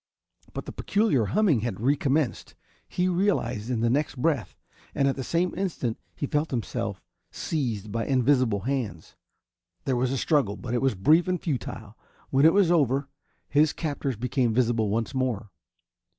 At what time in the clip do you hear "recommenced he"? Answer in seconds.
1.79-3.07